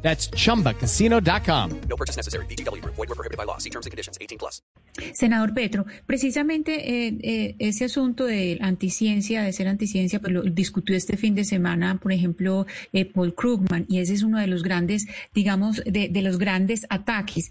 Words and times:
That's 0.00 0.30
chumbacasino.com. 0.30 1.80
No 1.88 1.96
purchase 1.96 2.16
necessary. 2.16 2.46
BGW. 2.46 2.82
Void 2.84 2.96
were 2.96 3.14
prohibited 3.14 3.36
by 3.36 3.44
law. 3.44 3.58
See 3.58 3.70
terms 3.70 3.86
and 3.86 3.90
conditions. 3.90 4.16
18 4.20 4.38
plus. 4.38 4.62
Senador 5.12 5.54
Petro, 5.54 5.86
precisamente 6.06 7.06
eh, 7.06 7.18
eh, 7.22 7.54
ese 7.58 7.84
asunto 7.84 8.24
de 8.24 8.58
anticiencia, 8.60 9.42
de 9.42 9.52
ser 9.52 9.68
anticiencia, 9.68 10.20
pues 10.20 10.32
lo 10.32 10.42
discutió 10.42 10.96
este 10.96 11.16
fin 11.16 11.34
de 11.34 11.44
semana, 11.44 11.98
por 12.00 12.12
ejemplo, 12.12 12.66
eh, 12.92 13.04
Paul 13.04 13.34
Krugman, 13.34 13.86
y 13.88 14.00
ese 14.00 14.14
es 14.14 14.22
uno 14.22 14.40
de 14.40 14.48
los 14.48 14.62
grandes, 14.62 15.06
digamos, 15.34 15.82
de, 15.84 16.08
de 16.08 16.22
los 16.22 16.38
grandes 16.38 16.84
ataques. 16.90 17.50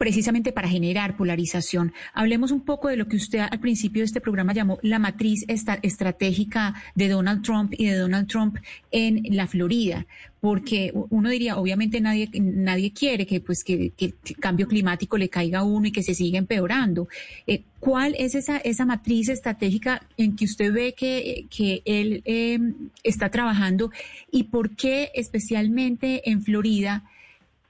Precisamente 0.00 0.52
para 0.52 0.66
generar 0.66 1.14
polarización. 1.14 1.92
Hablemos 2.14 2.52
un 2.52 2.62
poco 2.62 2.88
de 2.88 2.96
lo 2.96 3.06
que 3.06 3.16
usted 3.16 3.40
al 3.40 3.60
principio 3.60 4.00
de 4.00 4.06
este 4.06 4.22
programa 4.22 4.54
llamó 4.54 4.78
la 4.80 4.98
matriz 4.98 5.44
estratégica 5.46 6.74
de 6.94 7.10
Donald 7.10 7.42
Trump 7.42 7.74
y 7.76 7.84
de 7.84 7.96
Donald 7.96 8.26
Trump 8.26 8.56
en 8.90 9.22
la 9.36 9.46
Florida, 9.46 10.06
porque 10.40 10.90
uno 11.10 11.28
diría, 11.28 11.58
obviamente 11.58 12.00
nadie, 12.00 12.30
nadie 12.32 12.94
quiere 12.94 13.26
que, 13.26 13.42
pues, 13.42 13.62
que, 13.62 13.92
el 13.98 14.14
cambio 14.40 14.66
climático 14.68 15.18
le 15.18 15.28
caiga 15.28 15.58
a 15.58 15.64
uno 15.64 15.88
y 15.88 15.92
que 15.92 16.02
se 16.02 16.14
siga 16.14 16.38
empeorando. 16.38 17.06
Eh, 17.46 17.64
¿Cuál 17.78 18.16
es 18.18 18.34
esa, 18.34 18.56
esa 18.56 18.86
matriz 18.86 19.28
estratégica 19.28 20.06
en 20.16 20.34
que 20.34 20.46
usted 20.46 20.72
ve 20.72 20.94
que, 20.94 21.44
que 21.54 21.82
él 21.84 22.22
eh, 22.24 22.58
está 23.02 23.28
trabajando 23.28 23.90
y 24.32 24.44
por 24.44 24.74
qué 24.76 25.10
especialmente 25.14 26.30
en 26.30 26.40
Florida? 26.40 27.04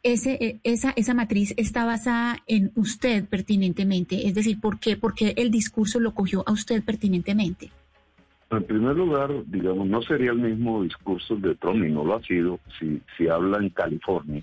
Ese, 0.03 0.33
eh, 0.41 0.61
esa, 0.65 0.93
esa 0.97 1.15
matriz 1.15 1.55
está 1.57 1.85
basada 1.85 2.39
en 2.47 2.73
usted 2.75 3.29
pertinentemente? 3.29 4.27
Es 4.27 4.35
decir, 4.35 4.61
¿por 4.61 4.79
qué? 4.81 4.97
Porque 4.97 5.35
el 5.37 5.51
discurso 5.51 6.01
lo 6.01 6.15
cogió 6.15 6.43
a 6.47 6.53
usted 6.53 6.83
pertinentemente. 6.83 7.71
En 8.51 8.65
primer 8.65 8.97
lugar, 8.97 9.31
digamos, 9.47 9.87
no 9.87 10.03
sería 10.03 10.33
el 10.33 10.39
mismo 10.39 10.83
discurso 10.83 11.37
de 11.37 11.55
Trump, 11.55 11.85
y 11.85 11.93
no 11.93 12.05
lo 12.05 12.17
ha 12.17 12.23
sido, 12.23 12.59
si, 12.79 13.01
si 13.17 13.29
habla 13.29 13.59
en 13.59 13.69
California, 13.71 14.43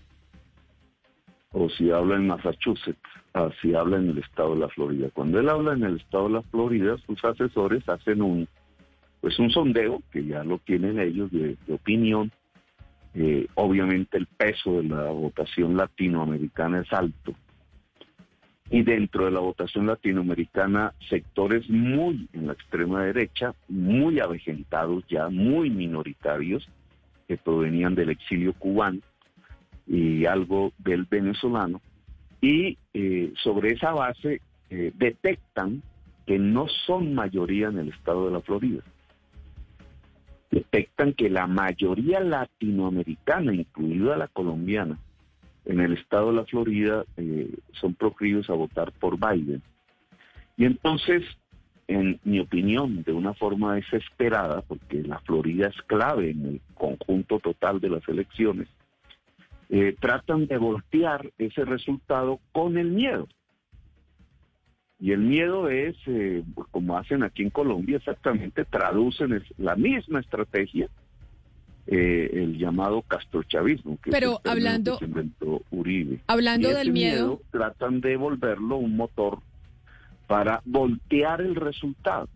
o 1.52 1.70
si 1.70 1.92
habla 1.92 2.16
en 2.16 2.28
Massachusetts, 2.28 2.98
o 3.34 3.52
si 3.62 3.74
habla 3.74 3.98
en 3.98 4.12
el 4.12 4.20
estado 4.20 4.54
de 4.54 4.62
la 4.62 4.70
Florida. 4.70 5.10
Cuando 5.14 5.40
él 5.40 5.50
habla 5.50 5.74
en 5.74 5.84
el 5.84 5.98
estado 5.98 6.28
de 6.28 6.34
la 6.36 6.42
Florida, 6.44 6.96
sus 7.06 7.22
asesores 7.26 7.88
hacen 7.90 8.22
un, 8.22 8.48
pues 9.20 9.38
un 9.40 9.50
sondeo, 9.50 10.02
que 10.12 10.24
ya 10.24 10.42
lo 10.44 10.60
tienen 10.60 11.00
ellos, 11.00 11.30
de, 11.32 11.58
de 11.68 11.74
opinión. 11.74 12.32
Eh, 13.20 13.48
obviamente 13.56 14.16
el 14.16 14.28
peso 14.28 14.74
de 14.74 14.84
la 14.84 15.06
votación 15.06 15.76
latinoamericana 15.76 16.82
es 16.82 16.94
alto. 16.94 17.34
Y 18.70 18.84
dentro 18.84 19.26
de 19.26 19.32
la 19.32 19.40
votación 19.40 19.88
latinoamericana, 19.88 20.94
sectores 21.10 21.68
muy 21.68 22.30
en 22.34 22.46
la 22.46 22.54
extrema 22.54 23.06
derecha, 23.06 23.56
muy 23.70 24.20
avejentados 24.20 25.04
ya, 25.10 25.30
muy 25.30 25.72
minoritarios, 25.72 26.70
que 27.28 27.38
provenían 27.38 27.96
del 27.96 28.10
exilio 28.10 28.54
cubano 28.54 29.00
y 29.88 30.26
algo 30.26 30.72
del 30.78 31.06
venezolano. 31.06 31.82
Y 32.40 32.78
eh, 32.94 33.34
sobre 33.42 33.74
esa 33.74 33.94
base 33.94 34.42
eh, 34.70 34.92
detectan 34.94 35.82
que 36.28 36.38
no 36.38 36.68
son 36.86 37.16
mayoría 37.16 37.70
en 37.70 37.80
el 37.80 37.90
estado 37.90 38.28
de 38.28 38.34
la 38.34 38.42
Florida. 38.42 38.84
Detectan 40.50 41.14
que 41.14 41.30
la 41.30 41.48
mayoría 41.48 42.20
latinoamericana, 42.20 43.54
incluida 43.54 44.18
la 44.18 44.28
colombiana, 44.28 44.98
en 45.66 45.82
el 45.82 45.94
estado 45.94 46.28
de 46.28 46.38
la 46.38 46.46
Florida 46.46 47.04
eh, 47.18 47.54
son 47.74 47.94
proclives 47.94 48.50
a 48.50 48.54
votar 48.54 48.94
por 48.94 49.18
Biden. 49.20 49.62
Y 50.56 50.66
entonces, 50.66 51.24
en 51.88 52.20
mi 52.24 52.40
opinión, 52.40 53.04
de 53.04 53.12
una 53.12 53.34
forma 53.34 53.76
desesperada, 53.76 54.62
porque 54.62 55.04
la 55.04 55.20
Florida 55.20 55.68
es 55.68 55.82
clave 55.84 56.32
en 56.32 56.46
el 56.46 56.62
conjunto 56.74 57.40
total 57.40 57.82
de 57.82 57.90
las 57.90 58.08
elecciones, 58.08 58.70
eh, 59.70 59.96
tratan 60.00 60.48
de 60.48 60.58
voltear 60.58 61.30
ese 61.38 61.66
resultado 61.66 62.40
con 62.54 62.78
el 62.78 62.92
miedo. 62.92 63.28
Y 65.00 65.12
el 65.12 65.20
miedo 65.20 65.70
es, 65.70 65.96
eh, 66.08 66.44
como 66.72 66.98
hacen 66.98 67.24
aquí 67.24 67.44
en 67.44 67.50
Colombia, 67.52 67.98
exactamente 67.98 68.66
traducen 68.66 69.44
la 69.58 69.76
misma 69.76 70.20
estrategia 70.20 70.88
eh, 71.90 72.30
el 72.34 72.58
llamado 72.58 73.02
castrochavismo, 73.04 73.98
que 74.04 74.12
Pero 74.12 74.32
es 74.32 74.36
el 74.38 74.42
término 74.44 74.52
hablando- 74.70 74.94
que 75.00 75.06
se 75.06 75.10
inventó 75.12 75.62
Uribe. 75.72 76.20
Hablando 76.28 76.68
Y 76.68 76.72
ese 76.72 76.80
del 76.80 76.92
miedo, 76.92 77.42
tratan 77.52 78.02
de 78.02 78.18
volverlo 78.18 78.76
un 78.78 78.98
motor 78.98 79.40
para 80.28 80.62
voltear 80.66 81.40
el 81.40 81.56
resultado. 81.56 82.28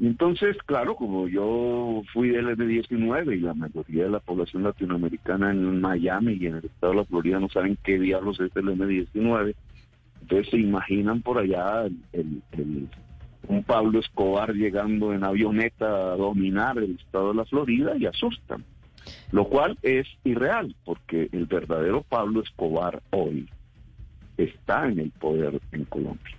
Entonces, 0.00 0.56
claro, 0.64 0.94
como 0.94 1.26
yo 1.26 2.02
fui 2.12 2.28
del 2.28 2.46
M19 2.56 3.34
y 3.36 3.40
la 3.40 3.54
mayoría 3.54 4.04
de 4.04 4.10
la 4.10 4.20
población 4.20 4.62
latinoamericana 4.62 5.50
en 5.50 5.80
Miami 5.80 6.34
y 6.34 6.46
en 6.46 6.56
el 6.58 6.64
estado 6.66 6.92
de 6.92 6.98
la 7.00 7.04
Florida 7.04 7.40
no 7.40 7.48
saben 7.48 7.76
qué 7.82 7.98
diablos 7.98 8.38
es 8.38 8.54
el 8.54 8.68
M19, 8.68 9.54
entonces 10.28 10.50
se 10.50 10.58
imaginan 10.58 11.22
por 11.22 11.38
allá 11.38 11.86
el, 11.86 11.96
el- 12.12 12.42
el- 12.52 12.88
un 13.48 13.62
Pablo 13.64 13.98
Escobar 14.00 14.52
llegando 14.52 15.14
en 15.14 15.24
avioneta 15.24 15.86
a 16.12 16.16
dominar 16.16 16.76
el 16.78 16.96
estado 17.02 17.28
de 17.30 17.34
la 17.36 17.44
Florida 17.46 17.96
y 17.96 18.04
asustan. 18.04 18.62
Lo 19.32 19.48
cual 19.48 19.78
es 19.82 20.06
irreal, 20.24 20.74
porque 20.84 21.30
el 21.32 21.46
verdadero 21.46 22.02
Pablo 22.02 22.42
Escobar 22.42 23.00
hoy 23.10 23.48
está 24.36 24.86
en 24.86 24.98
el 24.98 25.10
poder 25.12 25.60
en 25.72 25.84
Colombia. 25.84 26.36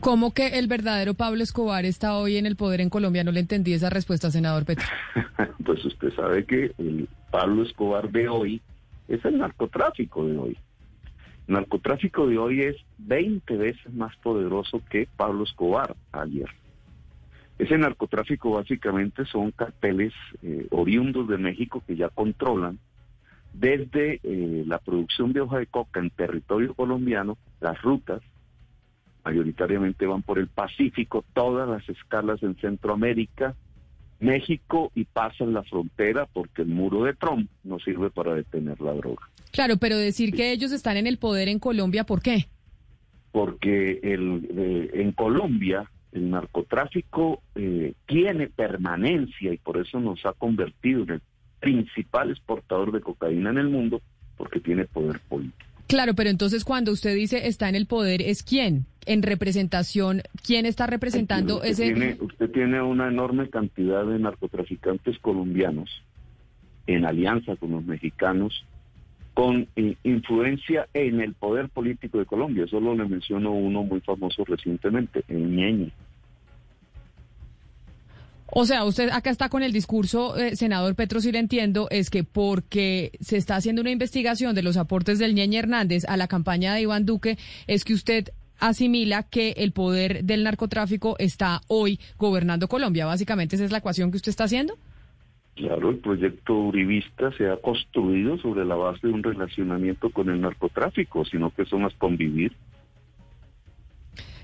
¿cómo 0.00 0.32
que 0.32 0.58
el 0.58 0.66
verdadero 0.66 1.12
Pablo 1.14 1.42
Escobar 1.42 1.84
está 1.84 2.16
hoy 2.16 2.36
en 2.38 2.46
el 2.46 2.56
poder 2.56 2.80
en 2.80 2.88
Colombia? 2.88 3.22
No 3.24 3.32
le 3.32 3.40
entendí 3.40 3.72
esa 3.74 3.90
respuesta, 3.90 4.30
senador 4.30 4.64
Petro. 4.64 4.86
pues 5.64 5.84
usted 5.84 6.10
sabe 6.14 6.44
que 6.46 6.72
el 6.78 7.06
Pablo 7.30 7.64
Escobar 7.64 8.08
de 8.10 8.28
hoy 8.28 8.62
es 9.08 9.22
el 9.24 9.38
narcotráfico 9.38 10.24
de 10.26 10.38
hoy. 10.38 10.58
Narcotráfico 11.50 12.28
de 12.28 12.38
hoy 12.38 12.60
es 12.60 12.76
20 12.98 13.56
veces 13.56 13.92
más 13.92 14.14
poderoso 14.18 14.80
que 14.88 15.08
Pablo 15.16 15.42
Escobar 15.42 15.96
ayer. 16.12 16.48
Ese 17.58 17.76
narcotráfico 17.76 18.52
básicamente 18.52 19.24
son 19.24 19.50
carteles 19.50 20.12
eh, 20.44 20.68
oriundos 20.70 21.26
de 21.26 21.38
México 21.38 21.82
que 21.84 21.96
ya 21.96 22.08
controlan 22.08 22.78
desde 23.52 24.20
eh, 24.22 24.62
la 24.64 24.78
producción 24.78 25.32
de 25.32 25.40
hoja 25.40 25.58
de 25.58 25.66
coca 25.66 25.98
en 25.98 26.10
territorio 26.10 26.72
colombiano, 26.72 27.36
las 27.60 27.82
rutas, 27.82 28.22
mayoritariamente 29.24 30.06
van 30.06 30.22
por 30.22 30.38
el 30.38 30.46
Pacífico, 30.46 31.24
todas 31.32 31.68
las 31.68 31.88
escalas 31.88 32.44
en 32.44 32.54
Centroamérica, 32.60 33.56
México 34.20 34.92
y 34.94 35.04
pasan 35.04 35.52
la 35.52 35.64
frontera 35.64 36.26
porque 36.32 36.62
el 36.62 36.68
muro 36.68 37.02
de 37.02 37.14
Trump 37.14 37.50
no 37.64 37.80
sirve 37.80 38.08
para 38.08 38.34
detener 38.34 38.80
la 38.80 38.92
droga. 38.92 39.28
Claro, 39.52 39.76
pero 39.76 39.96
decir 39.96 40.32
que 40.32 40.52
ellos 40.52 40.72
están 40.72 40.96
en 40.96 41.06
el 41.06 41.18
poder 41.18 41.48
en 41.48 41.58
Colombia, 41.58 42.04
¿por 42.04 42.22
qué? 42.22 42.46
Porque 43.32 44.00
el, 44.02 44.48
eh, 44.56 44.90
en 44.94 45.12
Colombia 45.12 45.88
el 46.12 46.30
narcotráfico 46.30 47.42
eh, 47.54 47.94
tiene 48.06 48.48
permanencia 48.48 49.52
y 49.52 49.58
por 49.58 49.78
eso 49.78 50.00
nos 50.00 50.24
ha 50.26 50.32
convertido 50.32 51.04
en 51.04 51.10
el 51.10 51.22
principal 51.60 52.30
exportador 52.30 52.92
de 52.92 53.00
cocaína 53.00 53.50
en 53.50 53.58
el 53.58 53.68
mundo 53.68 54.00
porque 54.36 54.60
tiene 54.60 54.86
poder 54.86 55.20
político. 55.28 55.66
Claro, 55.86 56.14
pero 56.14 56.30
entonces 56.30 56.64
cuando 56.64 56.92
usted 56.92 57.14
dice 57.14 57.48
está 57.48 57.68
en 57.68 57.74
el 57.74 57.86
poder, 57.86 58.22
¿es 58.22 58.42
quién? 58.42 58.86
En 59.06 59.22
representación, 59.22 60.22
¿quién 60.44 60.64
está 60.64 60.86
representando 60.86 61.56
usted 61.56 61.70
ese? 61.70 61.84
Tiene, 61.84 62.16
usted 62.20 62.50
tiene 62.50 62.80
una 62.80 63.08
enorme 63.08 63.50
cantidad 63.50 64.06
de 64.06 64.18
narcotraficantes 64.18 65.18
colombianos 65.18 65.90
en 66.86 67.04
alianza 67.04 67.56
con 67.56 67.72
los 67.72 67.84
mexicanos, 67.84 68.64
con 69.40 69.66
eh, 69.74 69.96
influencia 70.04 70.86
en 70.92 71.22
el 71.22 71.32
poder 71.32 71.70
político 71.70 72.18
de 72.18 72.26
Colombia. 72.26 72.66
Solo 72.66 72.94
le 72.94 73.08
menciono 73.08 73.52
uno 73.52 73.82
muy 73.82 74.02
famoso 74.02 74.44
recientemente, 74.44 75.24
el 75.28 75.56
Ñeñe. 75.56 75.90
O 78.48 78.66
sea, 78.66 78.84
usted 78.84 79.08
acá 79.08 79.30
está 79.30 79.48
con 79.48 79.62
el 79.62 79.72
discurso, 79.72 80.36
eh, 80.36 80.56
senador 80.56 80.94
Petro, 80.94 81.22
si 81.22 81.32
le 81.32 81.38
entiendo, 81.38 81.88
es 81.90 82.10
que 82.10 82.22
porque 82.22 83.12
se 83.20 83.38
está 83.38 83.56
haciendo 83.56 83.80
una 83.80 83.90
investigación 83.90 84.54
de 84.54 84.62
los 84.62 84.76
aportes 84.76 85.18
del 85.18 85.34
Ñeñe 85.34 85.56
Hernández 85.56 86.04
a 86.06 86.18
la 86.18 86.28
campaña 86.28 86.74
de 86.74 86.82
Iván 86.82 87.06
Duque, 87.06 87.38
es 87.66 87.84
que 87.84 87.94
usted 87.94 88.32
asimila 88.58 89.22
que 89.22 89.52
el 89.52 89.72
poder 89.72 90.22
del 90.22 90.44
narcotráfico 90.44 91.16
está 91.18 91.62
hoy 91.66 91.98
gobernando 92.18 92.68
Colombia. 92.68 93.06
Básicamente 93.06 93.56
esa 93.56 93.64
es 93.64 93.72
la 93.72 93.78
ecuación 93.78 94.10
que 94.10 94.18
usted 94.18 94.28
está 94.28 94.44
haciendo. 94.44 94.76
Claro, 95.60 95.90
el 95.90 95.98
proyecto 95.98 96.54
uribista 96.54 97.30
se 97.32 97.50
ha 97.50 97.58
construido 97.58 98.38
sobre 98.38 98.64
la 98.64 98.76
base 98.76 99.06
de 99.06 99.12
un 99.12 99.22
relacionamiento 99.22 100.08
con 100.08 100.30
el 100.30 100.40
narcotráfico, 100.40 101.26
sino 101.26 101.50
que 101.50 101.66
son 101.66 101.82
más 101.82 101.92
convivir. 101.94 102.52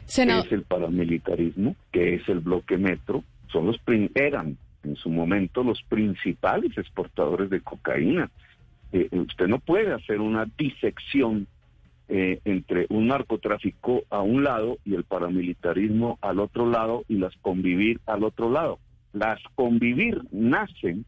Senado- 0.05 0.45
es 0.45 0.53
el 0.53 0.63
paramilitarismo, 0.65 1.75
que 1.91 2.17
es 2.17 2.29
el 2.29 2.41
bloque 2.41 2.77
metro, 2.77 3.25
son 3.49 3.67
los 3.67 3.81
eran 4.15 4.59
en 4.85 4.97
su 4.97 5.09
momento 5.09 5.65
los 5.65 5.83
principales 5.85 6.77
exportadores 6.77 7.49
de 7.49 7.63
cocaína. 7.63 8.31
Eh, 8.93 9.09
usted 9.13 9.49
no 9.49 9.59
puede 9.59 9.95
hacer 9.95 10.21
una 10.21 10.47
disección 10.59 11.47
eh, 12.09 12.41
entre 12.45 12.85
un 12.91 13.07
narcotráfico 13.09 14.03
a 14.11 14.21
un 14.21 14.45
lado 14.45 14.77
y 14.85 14.95
el 14.95 15.05
paramilitarismo 15.05 16.19
al 16.21 16.41
otro 16.41 16.71
lado 16.71 17.05
y 17.09 17.17
las 17.17 17.35
convivir 17.39 18.01
al 18.07 18.23
otro 18.23 18.51
lado. 18.51 18.79
Las 19.17 19.41
convivir 19.55 20.21
nacen 20.31 21.07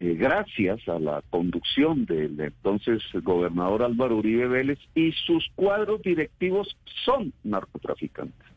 eh, 0.00 0.14
gracias 0.14 0.80
a 0.88 0.98
la 0.98 1.22
conducción 1.30 2.04
del 2.04 2.38
entonces 2.40 3.00
gobernador 3.22 3.84
Álvaro 3.84 4.16
Uribe 4.16 4.48
Vélez 4.48 4.78
y 4.94 5.12
sus 5.12 5.46
cuadros 5.54 6.02
directivos 6.02 6.76
son 7.04 7.32
narcotraficantes. 7.44 8.48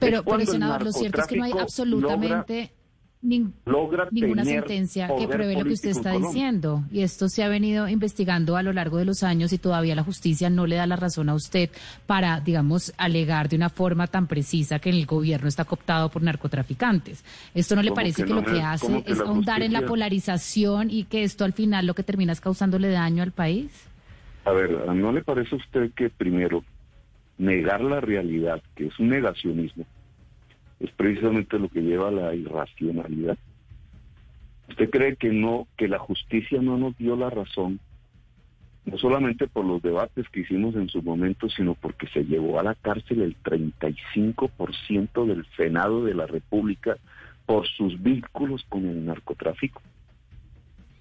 Pero, 0.00 0.24
pero 0.24 0.40
senador, 0.40 0.84
lo 0.84 0.92
cierto 0.92 1.20
es 1.20 1.26
que 1.28 1.36
no 1.36 1.44
hay 1.44 1.52
absolutamente 1.52 2.72
Logra 3.64 4.08
ninguna 4.10 4.42
tener 4.42 4.60
sentencia 4.60 5.08
que 5.18 5.26
pruebe 5.26 5.54
lo 5.54 5.64
que 5.64 5.72
usted 5.72 5.90
está 5.90 6.12
diciendo. 6.12 6.84
Y 6.90 7.00
esto 7.02 7.28
se 7.28 7.42
ha 7.42 7.48
venido 7.48 7.88
investigando 7.88 8.56
a 8.56 8.62
lo 8.62 8.72
largo 8.72 8.98
de 8.98 9.04
los 9.04 9.22
años 9.22 9.52
y 9.52 9.58
todavía 9.58 9.94
la 9.94 10.04
justicia 10.04 10.48
no 10.50 10.66
le 10.66 10.76
da 10.76 10.86
la 10.86 10.96
razón 10.96 11.28
a 11.28 11.34
usted 11.34 11.70
para, 12.06 12.40
digamos, 12.40 12.92
alegar 12.96 13.48
de 13.48 13.56
una 13.56 13.68
forma 13.68 14.06
tan 14.06 14.26
precisa 14.26 14.78
que 14.78 14.90
el 14.90 15.06
gobierno 15.06 15.48
está 15.48 15.64
cooptado 15.64 16.08
por 16.08 16.22
narcotraficantes. 16.22 17.24
¿Esto 17.54 17.74
no 17.74 17.82
le 17.82 17.88
¿Cómo 17.88 17.96
parece 17.96 18.24
que 18.24 18.34
lo 18.34 18.44
que 18.44 18.60
hace 18.62 19.02
que 19.02 19.12
es 19.12 19.20
ahondar 19.20 19.62
en 19.62 19.72
la 19.72 19.82
polarización 19.82 20.90
y 20.90 21.04
que 21.04 21.22
esto 21.22 21.44
al 21.44 21.52
final 21.52 21.86
lo 21.86 21.94
que 21.94 22.02
termina 22.02 22.32
es 22.32 22.40
causándole 22.40 22.88
daño 22.90 23.22
al 23.22 23.32
país? 23.32 23.88
A 24.44 24.52
ver, 24.52 24.70
¿no 24.94 25.12
le 25.12 25.24
parece 25.24 25.56
a 25.56 25.58
usted 25.58 25.90
que 25.96 26.08
primero 26.08 26.62
negar 27.38 27.80
la 27.80 28.00
realidad, 28.00 28.62
que 28.74 28.86
es 28.86 28.98
un 28.98 29.08
negacionismo, 29.08 29.84
es 30.80 30.90
precisamente 30.92 31.58
lo 31.58 31.68
que 31.68 31.82
lleva 31.82 32.08
a 32.08 32.12
la 32.12 32.34
irracionalidad? 32.34 33.38
¿Usted 34.68 34.90
cree 34.90 35.16
que 35.16 35.30
no, 35.30 35.66
que 35.76 35.88
la 35.88 35.98
justicia 35.98 36.60
no 36.60 36.76
nos 36.76 36.96
dio 36.98 37.16
la 37.16 37.30
razón, 37.30 37.80
no 38.84 38.98
solamente 38.98 39.46
por 39.46 39.64
los 39.64 39.82
debates 39.82 40.28
que 40.28 40.40
hicimos 40.40 40.74
en 40.74 40.88
su 40.88 41.02
momento, 41.02 41.48
sino 41.48 41.74
porque 41.74 42.06
se 42.08 42.24
llevó 42.24 42.60
a 42.60 42.62
la 42.62 42.74
cárcel 42.74 43.22
el 43.22 43.36
35% 43.42 45.26
del 45.26 45.46
Senado 45.56 46.04
de 46.04 46.14
la 46.14 46.26
República 46.26 46.96
por 47.46 47.66
sus 47.66 48.02
vínculos 48.02 48.64
con 48.68 48.86
el 48.86 49.04
narcotráfico? 49.04 49.82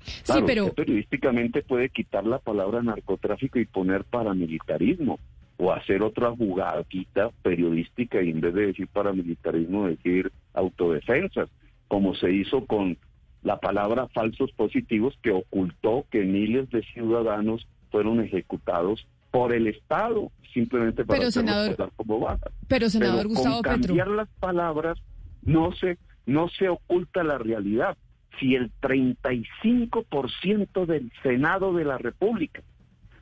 Sí, 0.06 0.40
pero 0.46 0.66
usted 0.66 0.76
periodísticamente 0.76 1.64
puede 1.64 1.90
quitar 1.90 2.26
la 2.26 2.38
palabra 2.38 2.84
narcotráfico 2.84 3.60
y 3.60 3.66
poner 3.66 4.04
paramilitarismo 4.04 5.20
o 5.58 5.72
hacer 5.72 6.02
otra 6.04 6.32
jugadita 6.32 7.30
periodística 7.42 8.22
y 8.22 8.30
en 8.30 8.42
vez 8.42 8.54
de 8.54 8.68
decir 8.68 8.88
paramilitarismo 8.88 9.88
decir 9.88 10.32
autodefensas, 10.54 11.50
como 11.88 12.14
se 12.16 12.32
hizo 12.32 12.66
con 12.66 12.98
la 13.44 13.60
palabra 13.60 14.08
falsos 14.10 14.52
positivos 14.54 15.18
que 15.22 15.32
ocultó 15.32 16.06
que 16.12 16.24
miles 16.24 16.70
de 16.72 16.82
ciudadanos 16.94 17.68
fueron 17.92 18.20
ejecutados 18.22 19.06
por 19.32 19.54
el 19.54 19.68
Estado 19.68 20.32
simplemente 20.54 21.06
para 21.06 21.20
Pero, 21.20 21.32
senador- 21.32 21.92
como 21.96 22.20
bajas. 22.20 22.52
pero 22.68 22.90
senador 22.90 23.18
Pero 23.18 23.30
Gustavo 23.30 23.62
con 23.62 23.74
Petro. 23.76 23.88
cambiar 23.88 24.08
las 24.08 24.30
palabras 24.40 24.98
no 25.44 25.72
se 25.74 25.98
no 26.26 26.50
se 26.50 26.70
oculta 26.70 27.24
la 27.24 27.38
realidad. 27.38 27.96
Si 28.40 28.56
el 28.56 28.72
35% 28.82 30.86
del 30.86 31.12
Senado 31.24 31.74
de 31.74 31.86
la 31.86 31.98
República 31.98 32.62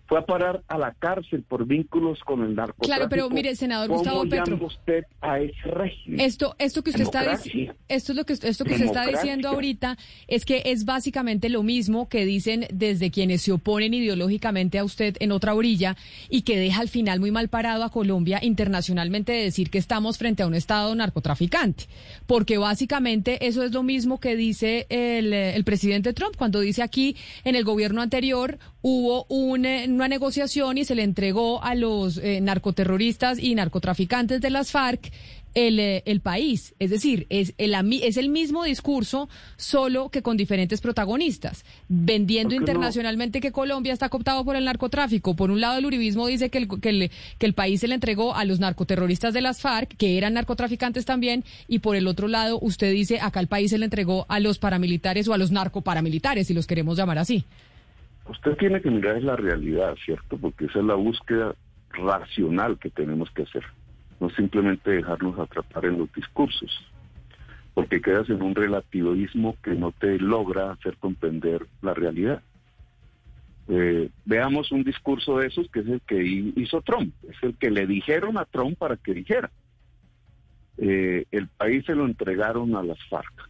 fue 0.05 0.19
a 0.19 0.25
parar 0.25 0.61
a 0.67 0.77
la 0.77 0.93
cárcel 0.93 1.43
por 1.43 1.65
vínculos 1.65 2.19
con 2.19 2.43
el 2.43 2.55
narcotráfico. 2.55 2.85
Claro, 2.87 3.07
pero 3.09 3.29
mire, 3.29 3.55
senador 3.55 3.87
¿cómo 3.87 3.99
Gustavo 3.99 4.23
Petro. 4.27 4.59
usted 4.65 5.05
a 5.21 5.39
ese 5.39 5.61
régimen? 5.63 6.19
Esto, 6.19 6.55
esto 6.59 6.83
que 6.83 6.89
usted 6.89 7.03
está 7.03 7.21
Democracia. 7.21 7.51
diciendo, 7.51 7.75
esto 7.87 8.11
es 8.11 8.15
lo 8.17 8.25
que 8.25 8.33
esto 8.33 8.65
que 8.65 8.73
usted 8.73 8.85
está 8.85 9.07
diciendo 9.07 9.49
ahorita 9.49 9.97
es 10.27 10.45
que 10.45 10.63
es 10.65 10.85
básicamente 10.85 11.49
lo 11.49 11.63
mismo 11.63 12.09
que 12.09 12.25
dicen 12.25 12.67
desde 12.73 13.11
quienes 13.11 13.41
se 13.43 13.53
oponen 13.53 13.93
ideológicamente 13.93 14.77
a 14.77 14.83
usted 14.83 15.15
en 15.19 15.31
otra 15.31 15.53
orilla 15.53 15.95
y 16.29 16.41
que 16.41 16.57
deja 16.57 16.81
al 16.81 16.89
final 16.89 17.19
muy 17.19 17.31
mal 17.31 17.47
parado 17.47 17.83
a 17.83 17.89
Colombia 17.89 18.39
internacionalmente 18.41 19.31
de 19.31 19.43
decir 19.43 19.69
que 19.69 19.77
estamos 19.77 20.17
frente 20.17 20.43
a 20.43 20.47
un 20.47 20.53
estado 20.53 20.93
narcotraficante, 20.95 21.85
porque 22.27 22.57
básicamente 22.57 23.47
eso 23.47 23.63
es 23.63 23.71
lo 23.71 23.83
mismo 23.83 24.19
que 24.19 24.35
dice 24.35 24.85
el, 24.89 25.33
eh, 25.33 25.55
el 25.55 25.63
presidente 25.63 26.13
Trump 26.13 26.35
cuando 26.35 26.59
dice 26.59 26.83
aquí 26.83 27.15
en 27.43 27.55
el 27.55 27.63
gobierno 27.63 28.01
anterior 28.01 28.59
hubo 28.81 29.25
un, 29.29 29.65
una 29.95 30.07
negociación 30.07 30.77
y 30.77 30.85
se 30.85 30.95
le 30.95 31.03
entregó 31.03 31.63
a 31.63 31.75
los 31.75 32.17
eh, 32.17 32.41
narcoterroristas 32.41 33.39
y 33.39 33.55
narcotraficantes 33.55 34.41
de 34.41 34.49
las 34.49 34.71
FARC 34.71 35.11
el, 35.53 35.79
eh, 35.79 36.03
el 36.05 36.21
país. 36.21 36.73
Es 36.79 36.89
decir, 36.89 37.27
es 37.29 37.53
el, 37.57 37.75
es 38.01 38.17
el 38.17 38.29
mismo 38.29 38.63
discurso, 38.63 39.29
solo 39.55 40.09
que 40.09 40.21
con 40.21 40.37
diferentes 40.37 40.81
protagonistas, 40.81 41.63
vendiendo 41.87 42.55
internacionalmente 42.55 43.41
que 43.41 43.51
Colombia 43.51 43.93
está 43.93 44.09
cooptado 44.09 44.43
por 44.43 44.55
el 44.55 44.65
narcotráfico. 44.65 45.35
Por 45.35 45.51
un 45.51 45.61
lado, 45.61 45.77
el 45.77 45.85
uribismo 45.85 46.27
dice 46.27 46.49
que 46.49 46.59
el, 46.59 46.67
que, 46.67 46.89
el, 46.89 47.11
que 47.37 47.45
el 47.45 47.53
país 47.53 47.81
se 47.81 47.87
le 47.87 47.95
entregó 47.95 48.35
a 48.35 48.45
los 48.45 48.59
narcoterroristas 48.59 49.33
de 49.33 49.41
las 49.41 49.61
FARC, 49.61 49.95
que 49.95 50.17
eran 50.17 50.33
narcotraficantes 50.33 51.05
también, 51.05 51.43
y 51.67 51.79
por 51.79 51.95
el 51.95 52.07
otro 52.07 52.27
lado, 52.27 52.59
usted 52.61 52.91
dice 52.91 53.19
acá 53.21 53.39
el 53.39 53.47
país 53.47 53.71
se 53.71 53.77
le 53.77 53.85
entregó 53.85 54.25
a 54.29 54.39
los 54.39 54.59
paramilitares 54.59 55.27
o 55.27 55.33
a 55.33 55.37
los 55.37 55.51
narcoparamilitares, 55.51 56.47
si 56.47 56.53
los 56.53 56.67
queremos 56.67 56.97
llamar 56.97 57.19
así. 57.19 57.45
Usted 58.29 58.55
tiene 58.57 58.81
que 58.81 58.89
mirar 58.89 59.21
la 59.21 59.35
realidad, 59.35 59.95
¿cierto? 60.03 60.37
Porque 60.37 60.65
esa 60.65 60.79
es 60.79 60.85
la 60.85 60.95
búsqueda 60.95 61.55
racional 61.91 62.79
que 62.79 62.89
tenemos 62.89 63.29
que 63.31 63.43
hacer. 63.43 63.63
No 64.19 64.29
simplemente 64.29 64.91
dejarnos 64.91 65.37
atrapar 65.37 65.85
en 65.85 65.97
los 65.99 66.11
discursos. 66.13 66.71
Porque 67.73 68.01
quedas 68.01 68.29
en 68.29 68.41
un 68.41 68.55
relativismo 68.55 69.57
que 69.61 69.71
no 69.71 69.91
te 69.91 70.19
logra 70.19 70.71
hacer 70.71 70.97
comprender 70.97 71.65
la 71.81 71.93
realidad. 71.93 72.41
Eh, 73.67 74.09
veamos 74.25 74.71
un 74.71 74.83
discurso 74.83 75.37
de 75.39 75.47
esos 75.47 75.69
que 75.69 75.79
es 75.81 75.87
el 75.87 76.01
que 76.01 76.23
hi- 76.23 76.53
hizo 76.57 76.81
Trump, 76.81 77.13
es 77.29 77.37
el 77.41 77.55
que 77.57 77.71
le 77.71 77.87
dijeron 77.87 78.37
a 78.37 78.45
Trump 78.45 78.77
para 78.77 78.97
que 78.97 79.13
dijera. 79.13 79.49
Eh, 80.77 81.25
el 81.31 81.47
país 81.49 81.85
se 81.85 81.95
lo 81.95 82.05
entregaron 82.05 82.75
a 82.75 82.83
las 82.83 82.99
FARC. 83.09 83.49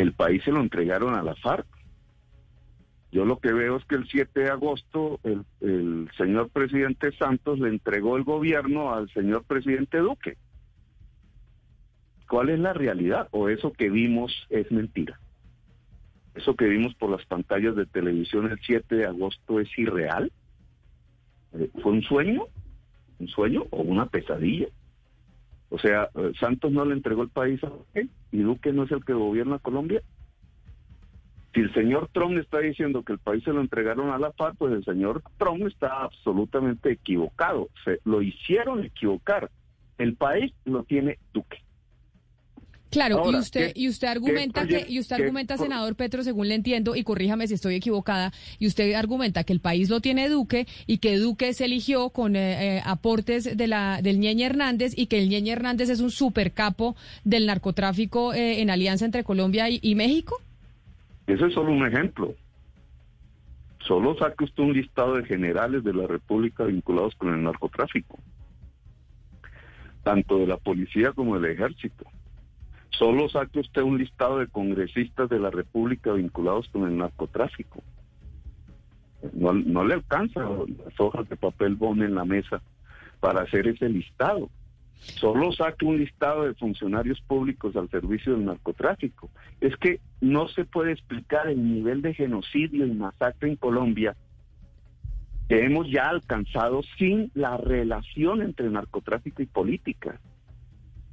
El 0.00 0.14
país 0.14 0.42
se 0.44 0.50
lo 0.50 0.60
entregaron 0.60 1.14
a 1.14 1.22
la 1.22 1.34
FARC. 1.34 1.66
Yo 3.12 3.26
lo 3.26 3.38
que 3.38 3.52
veo 3.52 3.76
es 3.76 3.84
que 3.84 3.96
el 3.96 4.08
7 4.08 4.40
de 4.40 4.48
agosto 4.48 5.20
el, 5.24 6.08
señor 6.16 6.48
presidente 6.48 7.12
Santos 7.12 7.58
le 7.58 7.68
entregó 7.68 8.16
el 8.16 8.24
gobierno 8.24 8.94
al 8.94 9.10
señor 9.10 9.44
presidente 9.44 9.98
Duque. 9.98 10.38
¿Cuál 12.30 12.48
es 12.48 12.58
la 12.60 12.72
realidad? 12.72 13.28
¿O 13.32 13.50
eso 13.50 13.74
que 13.74 13.90
vimos 13.90 14.32
es 14.48 14.72
mentira? 14.72 15.20
¿Eso 16.34 16.56
que 16.56 16.64
vimos 16.64 16.94
por 16.94 17.10
las 17.10 17.26
pantallas 17.26 17.76
de 17.76 17.84
televisión 17.84 18.50
el 18.50 18.58
7 18.58 18.94
de 18.94 19.04
agosto 19.04 19.60
es 19.60 19.68
irreal? 19.76 20.32
Eh, 21.52 21.68
¿Fue 21.82 21.92
un 21.92 22.02
sueño? 22.02 22.44
¿Un 23.18 23.28
sueño 23.28 23.66
o 23.68 23.82
una 23.82 24.06
pesadilla? 24.06 24.68
O 25.70 25.78
sea, 25.78 26.10
Santos 26.38 26.72
no 26.72 26.84
le 26.84 26.94
entregó 26.94 27.22
el 27.22 27.30
país 27.30 27.62
a 27.64 27.68
Duque 27.68 28.08
y 28.32 28.38
Duque 28.38 28.72
no 28.72 28.84
es 28.84 28.92
el 28.92 29.04
que 29.04 29.12
gobierna 29.12 29.58
Colombia. 29.58 30.02
Si 31.54 31.60
el 31.60 31.72
señor 31.74 32.08
Trump 32.12 32.38
está 32.38 32.58
diciendo 32.58 33.02
que 33.02 33.12
el 33.12 33.18
país 33.18 33.42
se 33.42 33.52
lo 33.52 33.60
entregaron 33.60 34.10
a 34.10 34.18
la 34.18 34.32
FARC, 34.32 34.56
pues 34.56 34.72
el 34.72 34.84
señor 34.84 35.22
Trump 35.38 35.66
está 35.66 36.04
absolutamente 36.04 36.92
equivocado. 36.92 37.68
Se 37.84 38.00
lo 38.04 38.22
hicieron 38.22 38.84
equivocar. 38.84 39.50
El 39.98 40.14
país 40.16 40.52
lo 40.64 40.84
tiene 40.84 41.18
Duque. 41.32 41.58
Claro, 42.90 43.22
y 43.30 43.36
usted 43.36 43.72
¿qué- 43.72 43.80
y 43.82 43.88
usted 43.88 44.08
argumenta 44.08 44.66
que 44.66 44.84
y 44.88 44.98
usted 44.98 45.16
argumenta, 45.16 45.56
senador 45.56 45.94
Petro, 45.94 46.24
según 46.24 46.48
le 46.48 46.56
entiendo 46.56 46.96
y 46.96 47.04
corríjame 47.04 47.46
si 47.46 47.54
estoy 47.54 47.76
equivocada, 47.76 48.32
y 48.58 48.66
usted 48.66 48.92
argumenta 48.94 49.44
que 49.44 49.52
el 49.52 49.60
país 49.60 49.88
lo 49.88 50.00
tiene 50.00 50.28
Duque 50.28 50.66
y 50.88 50.98
que 50.98 51.16
Duque 51.18 51.54
se 51.54 51.66
eligió 51.66 52.10
con 52.10 52.34
eh, 52.34 52.78
eh, 52.78 52.82
aportes 52.84 53.56
de 53.56 53.66
la 53.68 54.02
del 54.02 54.18
Ñeñe 54.18 54.44
Hernández 54.46 54.92
y 54.96 55.06
que 55.06 55.18
el 55.20 55.28
Ñeñe 55.28 55.52
Hernández 55.52 55.88
es 55.88 56.00
un 56.00 56.10
supercapo 56.10 56.96
del 57.22 57.46
narcotráfico 57.46 58.34
eh, 58.34 58.60
en 58.60 58.70
alianza 58.70 59.04
entre 59.04 59.22
Colombia 59.22 59.70
y, 59.70 59.78
y 59.82 59.94
México? 59.94 60.42
Ese 61.28 61.46
es 61.46 61.54
solo 61.54 61.70
un 61.70 61.86
ejemplo. 61.86 62.34
Solo 63.86 64.16
saque 64.18 64.44
usted 64.44 64.62
un 64.64 64.72
listado 64.72 65.14
de 65.16 65.24
generales 65.24 65.84
de 65.84 65.94
la 65.94 66.06
República 66.08 66.64
vinculados 66.64 67.14
con 67.14 67.32
el 67.32 67.42
narcotráfico, 67.42 68.18
tanto 70.02 70.38
de 70.38 70.46
la 70.48 70.56
policía 70.56 71.12
como 71.12 71.38
del 71.38 71.52
ejército. 71.52 72.04
Solo 72.90 73.28
saque 73.28 73.60
usted 73.60 73.82
un 73.82 73.98
listado 73.98 74.38
de 74.38 74.48
congresistas 74.48 75.28
de 75.28 75.38
la 75.38 75.50
República 75.50 76.12
vinculados 76.12 76.68
con 76.68 76.86
el 76.86 76.96
narcotráfico. 76.96 77.82
No, 79.32 79.52
no 79.52 79.84
le 79.84 79.94
alcanza 79.94 80.40
las 80.40 80.98
hojas 80.98 81.28
de 81.28 81.36
papel 81.36 81.76
bond 81.76 82.02
en 82.02 82.14
la 82.14 82.24
mesa 82.24 82.62
para 83.20 83.42
hacer 83.42 83.68
ese 83.68 83.88
listado. 83.88 84.50
Solo 85.00 85.50
saque 85.52 85.86
un 85.86 85.98
listado 85.98 86.44
de 86.44 86.54
funcionarios 86.54 87.20
públicos 87.22 87.74
al 87.76 87.88
servicio 87.88 88.32
del 88.32 88.44
narcotráfico. 88.44 89.30
Es 89.60 89.76
que 89.76 90.00
no 90.20 90.48
se 90.48 90.64
puede 90.64 90.92
explicar 90.92 91.48
el 91.48 91.62
nivel 91.62 92.02
de 92.02 92.12
genocidio 92.12 92.86
y 92.86 92.92
masacre 92.92 93.48
en 93.48 93.56
Colombia 93.56 94.14
que 95.50 95.64
hemos 95.64 95.90
ya 95.90 96.08
alcanzado 96.08 96.80
sin 96.96 97.32
la 97.34 97.56
relación 97.56 98.40
entre 98.40 98.70
narcotráfico 98.70 99.42
y 99.42 99.46
política. 99.46 100.20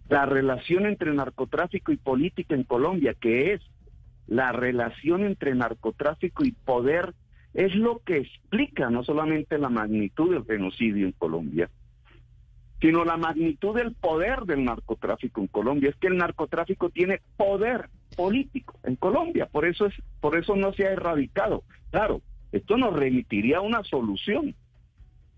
La 0.10 0.26
relación 0.26 0.86
entre 0.86 1.14
narcotráfico 1.14 1.92
y 1.92 1.98
política 1.98 2.56
en 2.56 2.64
Colombia, 2.64 3.14
que 3.14 3.54
es 3.54 3.62
la 4.28 4.52
relación 4.52 5.24
entre 5.26 5.56
narcotráfico 5.56 6.46
y 6.46 6.52
poder, 6.52 7.14
es 7.54 7.76
lo 7.76 8.00
que 8.00 8.18
explica 8.18 8.90
no 8.90 9.04
solamente 9.04 9.58
la 9.58 9.70
magnitud 9.70 10.34
del 10.34 10.46
genocidio 10.46 11.08
en 11.08 11.14
Colombia, 11.14 11.70
sino 12.80 13.04
la 13.04 13.18
magnitud 13.18 13.76
del 13.76 13.94
poder 13.94 14.42
del 14.42 14.64
narcotráfico 14.64 15.42
en 15.42 15.48
Colombia. 15.48 15.90
Es 15.90 15.96
que 15.96 16.08
el 16.08 16.18
narcotráfico 16.18 16.90
tiene 16.90 17.22
poder 17.36 17.90
político 18.16 18.80
en 18.84 18.96
Colombia, 18.96 19.48
por 19.48 19.66
eso 19.66 19.88
es, 19.88 19.94
por 20.22 20.38
eso 20.38 20.56
no 20.56 20.72
se 20.74 20.86
ha 20.86 20.92
erradicado. 20.92 21.64
Claro, 21.92 22.22
esto 22.52 22.78
nos 22.78 22.94
remitiría 22.94 23.58
a 23.58 23.62
una 23.62 23.84
solución, 23.84 24.56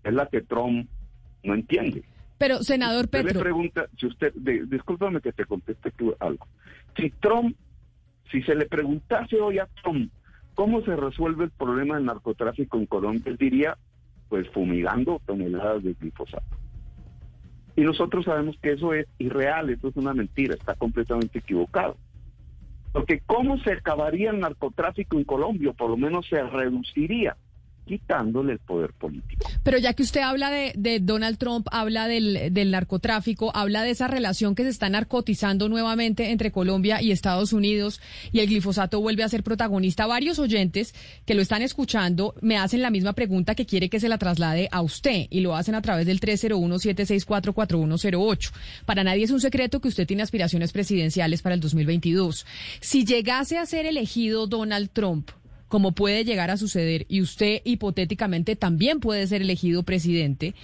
es 0.04 0.12
la 0.12 0.26
que 0.26 0.42
Trump 0.42 0.88
no 1.42 1.54
entiende. 1.54 2.04
Pero 2.40 2.62
senador 2.62 3.04
Usted 3.04 3.22
le 3.22 3.34
pregunta, 3.34 3.86
si 3.98 4.06
usted, 4.06 4.32
de- 4.34 4.64
discúlpame 4.64 5.20
que 5.20 5.30
te 5.30 5.44
conteste 5.44 5.90
tú 5.90 6.16
algo. 6.18 6.48
Si 6.96 7.10
Trump, 7.20 7.54
si 8.30 8.40
se 8.42 8.54
le 8.54 8.64
preguntase 8.64 9.38
hoy 9.38 9.58
a 9.58 9.68
Trump 9.82 10.10
cómo 10.54 10.80
se 10.82 10.96
resuelve 10.96 11.44
el 11.44 11.50
problema 11.50 11.96
del 11.96 12.06
narcotráfico 12.06 12.78
en 12.78 12.86
Colombia, 12.86 13.24
él 13.26 13.36
diría, 13.36 13.76
pues 14.30 14.48
fumigando 14.54 15.20
toneladas 15.26 15.82
de 15.84 15.92
glifosato. 16.00 16.56
Y 17.76 17.82
nosotros 17.82 18.24
sabemos 18.24 18.56
que 18.62 18.72
eso 18.72 18.94
es 18.94 19.06
irreal, 19.18 19.68
eso 19.68 19.88
es 19.88 19.96
una 19.96 20.14
mentira, 20.14 20.54
está 20.54 20.74
completamente 20.74 21.40
equivocado. 21.40 21.98
Porque 22.90 23.20
¿cómo 23.26 23.58
se 23.58 23.72
acabaría 23.74 24.30
el 24.30 24.40
narcotráfico 24.40 25.18
en 25.18 25.24
Colombia? 25.24 25.74
Por 25.74 25.90
lo 25.90 25.98
menos 25.98 26.26
se 26.26 26.42
reduciría, 26.42 27.36
quitándole 27.90 28.52
el 28.52 28.60
poder 28.60 28.92
político. 28.92 29.50
Pero 29.64 29.78
ya 29.78 29.94
que 29.94 30.04
usted 30.04 30.20
habla 30.20 30.52
de, 30.52 30.72
de 30.76 31.00
Donald 31.00 31.38
Trump, 31.38 31.66
habla 31.72 32.06
del, 32.06 32.54
del 32.54 32.70
narcotráfico, 32.70 33.50
habla 33.52 33.82
de 33.82 33.90
esa 33.90 34.06
relación 34.06 34.54
que 34.54 34.62
se 34.62 34.68
está 34.68 34.88
narcotizando 34.88 35.68
nuevamente 35.68 36.30
entre 36.30 36.52
Colombia 36.52 37.02
y 37.02 37.10
Estados 37.10 37.52
Unidos 37.52 38.00
y 38.30 38.38
el 38.38 38.46
glifosato 38.46 39.00
vuelve 39.00 39.24
a 39.24 39.28
ser 39.28 39.42
protagonista. 39.42 40.06
Varios 40.06 40.38
oyentes 40.38 40.94
que 41.26 41.34
lo 41.34 41.42
están 41.42 41.62
escuchando 41.62 42.36
me 42.40 42.58
hacen 42.58 42.80
la 42.80 42.90
misma 42.90 43.12
pregunta 43.12 43.56
que 43.56 43.66
quiere 43.66 43.88
que 43.88 43.98
se 43.98 44.08
la 44.08 44.18
traslade 44.18 44.68
a 44.70 44.82
usted 44.82 45.26
y 45.28 45.40
lo 45.40 45.56
hacen 45.56 45.74
a 45.74 45.82
través 45.82 46.06
del 46.06 46.20
301-764-4108. 46.20 48.52
Para 48.86 49.02
nadie 49.02 49.24
es 49.24 49.32
un 49.32 49.40
secreto 49.40 49.80
que 49.80 49.88
usted 49.88 50.06
tiene 50.06 50.22
aspiraciones 50.22 50.70
presidenciales 50.70 51.42
para 51.42 51.56
el 51.56 51.60
2022. 51.60 52.46
Si 52.80 53.04
llegase 53.04 53.58
a 53.58 53.66
ser 53.66 53.86
elegido 53.86 54.46
Donald 54.46 54.90
Trump, 54.92 55.32
como 55.70 55.92
puede 55.92 56.24
llegar 56.24 56.50
a 56.50 56.56
suceder, 56.56 57.06
y 57.08 57.22
usted 57.22 57.62
hipotéticamente 57.64 58.56
también 58.56 58.98
puede 58.98 59.24
ser 59.28 59.40
elegido 59.40 59.84
presidente, 59.84 60.54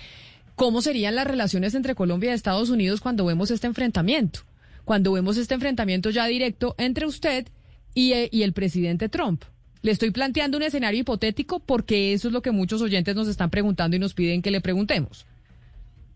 ¿cómo 0.56 0.82
serían 0.82 1.14
las 1.14 1.28
relaciones 1.28 1.76
entre 1.76 1.94
Colombia 1.94 2.32
y 2.32 2.34
Estados 2.34 2.70
Unidos 2.70 3.00
cuando 3.00 3.24
vemos 3.24 3.52
este 3.52 3.68
enfrentamiento? 3.68 4.40
Cuando 4.84 5.12
vemos 5.12 5.36
este 5.36 5.54
enfrentamiento 5.54 6.10
ya 6.10 6.26
directo 6.26 6.74
entre 6.76 7.06
usted 7.06 7.46
y, 7.94 8.14
eh, 8.14 8.30
el 8.32 8.52
presidente 8.52 9.08
Trump. 9.08 9.44
Le 9.82 9.92
estoy 9.92 10.10
planteando 10.10 10.56
un 10.56 10.64
escenario 10.64 11.00
hipotético 11.00 11.60
porque 11.60 12.12
eso 12.12 12.26
es 12.26 12.34
lo 12.34 12.42
que 12.42 12.50
muchos 12.50 12.82
oyentes 12.82 13.14
nos 13.14 13.28
están 13.28 13.50
preguntando 13.50 13.94
y 13.94 14.00
nos 14.00 14.12
piden 14.12 14.42
que 14.42 14.50
le 14.50 14.60
preguntemos. 14.60 15.24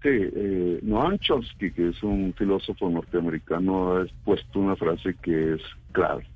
Sí, 0.03 0.09
eh, 0.11 0.81
Noam 0.83 1.17
Chomsky, 1.19 1.71
que 1.71 1.91
es 1.91 2.03
un 2.03 2.35
filósofo 2.37 2.91
norteamericano, 2.91 3.99
ha 3.99 4.07
puesto 4.25 4.59
una 4.59 4.75
frase 4.75 5.15
que 5.23 5.55
es 5.55 5.61
clave. 5.93 6.27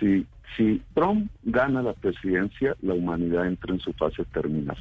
Si, 0.00 0.26
si 0.56 0.82
Trump 0.94 1.30
gana 1.42 1.82
la 1.82 1.94
presidencia, 1.94 2.76
la 2.82 2.94
humanidad 2.94 3.46
entra 3.46 3.74
en 3.74 3.80
su 3.80 3.92
fase 3.94 4.24
terminal. 4.26 4.76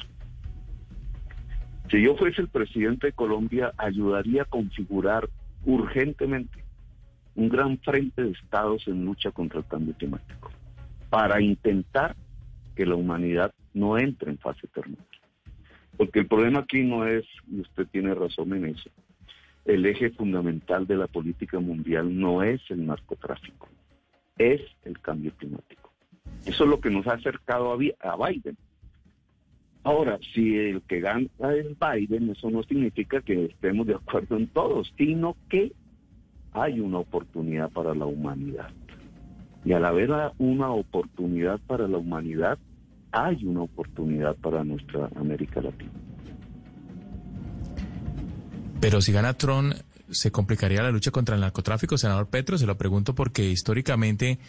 Si 1.89 2.01
yo 2.01 2.15
fuese 2.15 2.41
el 2.41 2.47
presidente 2.47 3.07
de 3.07 3.13
Colombia, 3.13 3.73
ayudaría 3.77 4.43
a 4.43 4.45
configurar 4.45 5.29
urgentemente 5.65 6.63
un 7.35 7.49
gran 7.49 7.77
frente 7.79 8.23
de 8.23 8.31
estados 8.31 8.87
en 8.87 9.05
lucha 9.05 9.31
contra 9.31 9.59
el 9.59 9.65
cambio 9.65 9.93
climático, 9.95 10.51
para 11.09 11.41
intentar 11.41 12.15
que 12.75 12.85
la 12.85 12.95
humanidad 12.95 13.53
no 13.73 13.97
entre 13.97 14.31
en 14.31 14.37
fase 14.37 14.67
terminal. 14.67 15.05
Porque 15.97 16.19
el 16.19 16.27
problema 16.27 16.59
aquí 16.59 16.83
no 16.83 17.05
es, 17.05 17.25
y 17.49 17.61
usted 17.61 17.87
tiene 17.87 18.13
razón 18.15 18.53
en 18.53 18.65
eso, 18.65 18.89
el 19.65 19.85
eje 19.85 20.09
fundamental 20.11 20.87
de 20.87 20.95
la 20.95 21.07
política 21.07 21.59
mundial 21.59 22.17
no 22.17 22.41
es 22.41 22.61
el 22.69 22.85
narcotráfico, 22.85 23.69
es 24.41 24.61
el 24.83 24.99
cambio 24.99 25.31
climático. 25.37 25.91
Eso 26.45 26.63
es 26.63 26.69
lo 26.69 26.79
que 26.79 26.89
nos 26.89 27.05
ha 27.07 27.13
acercado 27.13 27.71
a, 27.71 27.77
Bi- 27.77 27.93
a 27.99 28.15
Biden. 28.17 28.57
Ahora, 29.83 30.19
si 30.33 30.55
el 30.57 30.81
que 30.83 30.99
gana 30.99 31.27
es 31.55 31.65
Biden, 31.79 32.29
eso 32.29 32.49
no 32.51 32.63
significa 32.63 33.21
que 33.21 33.45
estemos 33.45 33.87
de 33.87 33.95
acuerdo 33.95 34.37
en 34.37 34.47
todo, 34.47 34.83
sino 34.97 35.35
que 35.49 35.71
hay 36.53 36.79
una 36.79 36.99
oportunidad 36.99 37.69
para 37.71 37.95
la 37.95 38.05
humanidad. 38.05 38.69
Y 39.63 39.73
al 39.73 39.85
haber 39.85 40.11
una 40.37 40.71
oportunidad 40.71 41.59
para 41.67 41.87
la 41.87 41.97
humanidad, 41.97 42.57
hay 43.11 43.43
una 43.45 43.61
oportunidad 43.61 44.35
para 44.37 44.63
nuestra 44.63 45.09
América 45.15 45.61
Latina. 45.61 45.91
Pero 48.79 49.01
si 49.01 49.11
gana 49.11 49.33
Trump, 49.33 49.73
¿se 50.11 50.31
complicaría 50.31 50.83
la 50.83 50.91
lucha 50.91 51.11
contra 51.11 51.35
el 51.35 51.41
narcotráfico, 51.41 51.97
senador 51.97 52.29
Petro? 52.29 52.57
Se 52.57 52.65
lo 52.65 52.77
pregunto 52.77 53.15
porque 53.15 53.49
históricamente 53.49 54.39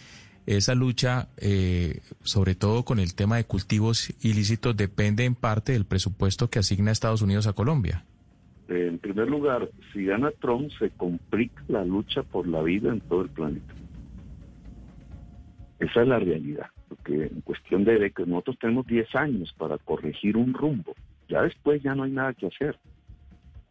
esa 0.47 0.75
lucha, 0.75 1.29
eh, 1.37 2.01
sobre 2.23 2.55
todo 2.55 2.85
con 2.85 2.99
el 2.99 3.15
tema 3.15 3.37
de 3.37 3.45
cultivos 3.45 4.13
ilícitos, 4.23 4.77
depende 4.77 5.25
en 5.25 5.35
parte 5.35 5.73
del 5.73 5.85
presupuesto 5.85 6.51
que 6.51 6.59
asigna 6.59 6.91
Estados 6.91 7.23
Unidos 7.23 7.47
a 7.47 7.53
Colombia. 7.53 8.05
En 8.69 8.99
primer 8.99 9.29
lugar, 9.29 9.69
si 9.93 10.05
gana 10.05 10.31
Trump, 10.41 10.71
se 10.79 10.91
complica 10.91 11.63
la 11.69 11.85
lucha 11.85 12.23
por 12.23 12.49
la 12.49 12.63
vida 12.63 12.91
en 12.91 13.01
todo 13.01 13.23
el 13.23 13.29
planeta. 13.29 13.75
Esa 15.79 16.03
es 16.03 16.09
la 16.09 16.19
realidad, 16.19 16.67
porque 16.89 17.25
en 17.27 17.41
cuestión 17.43 17.85
de 17.85 17.99
décadas, 17.99 18.29
nosotros 18.29 18.59
tenemos 18.61 18.87
10 18.87 19.15
años 19.15 19.55
para 19.59 19.79
corregir 19.79 20.37
un 20.37 20.55
rumbo. 20.55 20.95
Ya 21.29 21.43
después 21.43 21.83
ya 21.83 21.95
no 21.95 22.05
hay 22.05 22.13
nada 22.13 22.35
que 22.35 22.47
hacer. 22.47 22.79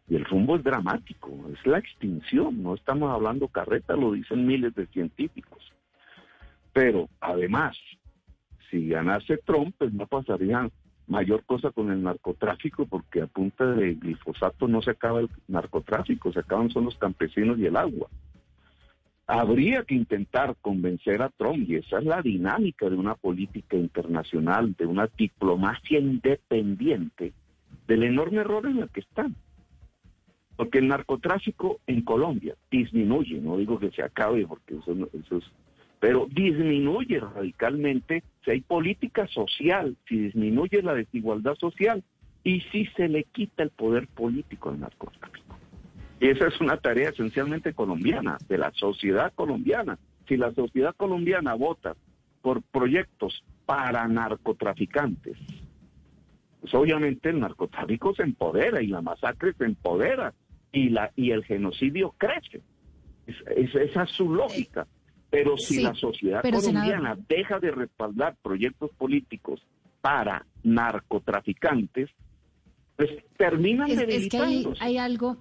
Y 0.08 0.16
el 0.16 0.24
rumbo 0.24 0.56
es 0.56 0.64
dramático, 0.64 1.30
es 1.52 1.64
la 1.66 1.78
extinción, 1.78 2.62
no 2.62 2.74
estamos 2.74 3.10
hablando 3.10 3.48
carreta, 3.48 3.94
lo 3.94 4.12
dicen 4.12 4.46
miles 4.46 4.74
de 4.74 4.86
científicos. 4.88 5.72
Pero 6.72 7.08
además, 7.20 7.76
si 8.70 8.88
ganase 8.88 9.38
Trump, 9.38 9.74
pues 9.78 9.92
no 9.92 10.06
pasaría 10.06 10.68
mayor 11.06 11.44
cosa 11.44 11.70
con 11.70 11.90
el 11.90 12.02
narcotráfico, 12.02 12.86
porque 12.86 13.22
a 13.22 13.26
punta 13.26 13.66
de 13.66 13.94
glifosato 13.94 14.66
no 14.66 14.82
se 14.82 14.92
acaba 14.92 15.20
el 15.20 15.28
narcotráfico, 15.46 16.32
se 16.32 16.40
acaban 16.40 16.70
son 16.70 16.86
los 16.86 16.96
campesinos 16.96 17.58
y 17.58 17.66
el 17.66 17.76
agua. 17.76 18.08
Habría 19.26 19.84
que 19.84 19.94
intentar 19.94 20.56
convencer 20.60 21.22
a 21.22 21.28
Trump, 21.28 21.68
y 21.68 21.76
esa 21.76 21.98
es 21.98 22.04
la 22.04 22.22
dinámica 22.22 22.88
de 22.88 22.96
una 22.96 23.14
política 23.14 23.76
internacional, 23.76 24.74
de 24.74 24.86
una 24.86 25.08
diplomacia 25.16 25.98
independiente, 25.98 27.32
del 27.86 28.02
enorme 28.04 28.38
error 28.38 28.66
en 28.66 28.78
el 28.78 28.88
que 28.88 29.00
están. 29.00 29.36
Porque 30.56 30.78
el 30.78 30.88
narcotráfico 30.88 31.80
en 31.86 32.02
Colombia 32.02 32.54
disminuye, 32.70 33.40
no 33.40 33.56
digo 33.56 33.78
que 33.78 33.90
se 33.90 34.02
acabe, 34.02 34.46
porque 34.46 34.76
eso, 34.76 34.92
es 34.92 35.44
pero 36.02 36.26
disminuye 36.28 37.20
radicalmente 37.20 38.24
si 38.44 38.50
hay 38.50 38.60
política 38.60 39.28
social, 39.28 39.96
si 40.08 40.18
disminuye 40.18 40.82
la 40.82 40.94
desigualdad 40.94 41.54
social 41.54 42.02
y 42.42 42.60
si 42.72 42.86
se 42.86 43.08
le 43.08 43.22
quita 43.22 43.62
el 43.62 43.70
poder 43.70 44.08
político 44.08 44.70
al 44.70 44.80
narcotráfico. 44.80 45.56
Y 46.18 46.26
esa 46.26 46.48
es 46.48 46.60
una 46.60 46.76
tarea 46.76 47.10
esencialmente 47.10 47.72
colombiana, 47.72 48.38
de 48.48 48.58
la 48.58 48.72
sociedad 48.72 49.32
colombiana. 49.34 49.96
Si 50.26 50.36
la 50.36 50.52
sociedad 50.52 50.92
colombiana 50.96 51.54
vota 51.54 51.94
por 52.42 52.62
proyectos 52.62 53.44
para 53.64 54.08
narcotraficantes, 54.08 55.38
pues 56.60 56.74
obviamente 56.74 57.30
el 57.30 57.38
narcotráfico 57.38 58.12
se 58.14 58.24
empodera 58.24 58.82
y 58.82 58.88
la 58.88 59.02
masacre 59.02 59.52
se 59.54 59.66
empodera 59.66 60.34
y, 60.72 60.88
la, 60.88 61.12
y 61.16 61.30
el 61.30 61.44
genocidio 61.44 62.14
crece. 62.18 62.62
Es, 63.26 63.74
esa 63.74 64.02
es 64.04 64.10
su 64.10 64.32
lógica. 64.32 64.86
Pero 65.30 65.56
si 65.56 65.76
Sí, 65.76 65.82
la 65.82 65.94
sociedad 65.94 66.42
colombiana 66.42 67.14
senador- 67.14 67.26
deja 67.28 67.58
de 67.60 67.70
respaldar 67.70 68.36
proyectos 68.42 68.90
políticos 68.98 69.62
para 70.00 70.44
narcotraficantes, 70.62 72.10
pues 72.96 73.10
terminan 73.36 73.90
Es, 73.90 73.98
es 73.98 74.04
que 74.04 74.10
hay, 74.10 74.16
debilitándose. 74.16 74.84
hay 74.84 74.98
algo, 74.98 75.36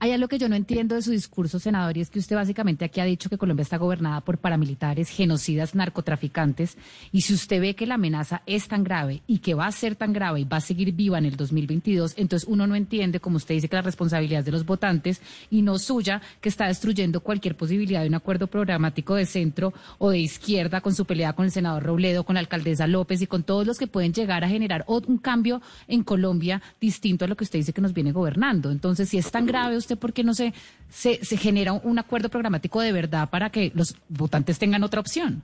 hay 0.00 0.12
algo 0.12 0.28
que 0.28 0.38
yo 0.38 0.48
no 0.48 0.56
entiendo 0.56 0.94
de 0.94 1.02
su 1.02 1.10
discurso, 1.10 1.58
senador, 1.58 1.96
y 1.96 2.00
es 2.00 2.10
que 2.10 2.18
usted 2.18 2.34
básicamente 2.34 2.86
aquí 2.86 3.00
ha 3.00 3.04
dicho 3.04 3.28
que 3.28 3.38
Colombia 3.38 3.62
está 3.62 3.76
gobernada 3.76 4.22
por 4.22 4.38
paramilitares, 4.38 5.10
genocidas, 5.10 5.74
narcotraficantes, 5.74 6.78
y 7.12 7.20
si 7.20 7.34
usted 7.34 7.60
ve 7.60 7.74
que 7.74 7.86
la 7.86 7.94
amenaza 7.94 8.42
es 8.46 8.66
tan 8.66 8.82
grave 8.82 9.22
y 9.26 9.38
que 9.38 9.54
va 9.54 9.66
a 9.66 9.72
ser 9.72 9.96
tan 9.96 10.12
grave 10.12 10.40
y 10.40 10.44
va 10.44 10.56
a 10.56 10.62
seguir 10.62 10.92
viva 10.92 11.18
en 11.18 11.26
el 11.26 11.36
2022, 11.36 12.14
entonces 12.16 12.48
uno 12.48 12.66
no 12.66 12.74
entiende, 12.74 13.20
como 13.20 13.36
usted 13.36 13.54
dice, 13.54 13.68
que 13.68 13.76
la 13.76 13.82
responsabilidad 13.82 14.40
es 14.40 14.46
de 14.46 14.52
los 14.52 14.64
votantes 14.64 15.20
y 15.50 15.62
no 15.62 15.78
suya, 15.78 16.22
que 16.40 16.48
está 16.48 16.66
destruyendo 16.66 17.20
cualquier 17.20 17.56
posibilidad 17.56 18.00
de 18.00 18.08
un 18.08 18.14
acuerdo 18.14 18.46
programático 18.46 19.14
de 19.14 19.26
centro 19.26 19.74
o 19.98 20.10
de 20.10 20.18
izquierda 20.18 20.80
con 20.80 20.94
su 20.94 21.04
pelea 21.04 21.34
con 21.34 21.44
el 21.44 21.50
senador 21.50 21.82
Robledo, 21.82 22.24
con 22.24 22.34
la 22.34 22.40
alcaldesa 22.40 22.86
López 22.86 23.20
y 23.20 23.26
con 23.26 23.42
todos 23.42 23.66
los 23.66 23.78
que 23.78 23.86
pueden 23.86 24.14
llegar 24.14 24.44
a 24.44 24.48
generar 24.48 24.84
un 24.86 25.18
cambio 25.18 25.60
en 25.88 26.02
Colombia 26.04 26.62
distinto 26.80 27.24
a 27.24 27.28
lo 27.28 27.36
que 27.36 27.44
usted 27.44 27.58
dice 27.58 27.72
que 27.72 27.80
nos 27.82 27.92
viene 27.92 28.12
gobernando. 28.12 28.70
Entonces, 28.70 29.08
si 29.08 29.18
es 29.18 29.30
tan 29.30 29.46
grave, 29.46 29.76
¿usted 29.76 29.89
por 29.96 30.12
qué 30.12 30.24
no 30.24 30.34
se, 30.34 30.52
se, 30.88 31.24
se 31.24 31.36
genera 31.36 31.72
un 31.72 31.98
acuerdo 31.98 32.28
programático 32.28 32.80
de 32.80 32.92
verdad 32.92 33.30
para 33.30 33.50
que 33.50 33.72
los 33.74 33.96
votantes 34.08 34.58
tengan 34.58 34.82
otra 34.82 35.00
opción? 35.00 35.42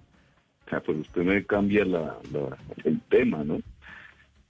Pues 0.68 0.98
usted 0.98 1.22
me 1.22 1.44
cambia 1.44 1.84
la, 1.84 2.16
el 2.84 3.00
tema, 3.08 3.44
¿no? 3.44 3.60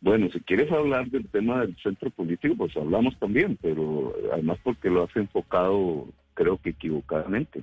Bueno, 0.01 0.29
si 0.33 0.41
quieres 0.41 0.71
hablar 0.73 1.09
del 1.11 1.27
tema 1.29 1.61
del 1.61 1.77
centro 1.83 2.11
político, 2.11 2.55
pues 2.57 2.77
hablamos 2.77 3.19
también, 3.19 3.59
pero 3.61 4.15
además 4.33 4.59
porque 4.63 4.89
lo 4.89 5.05
has 5.05 5.17
enfocado, 5.17 6.07
creo 6.35 6.59
que 6.59 6.71
equivocadamente. 6.71 7.63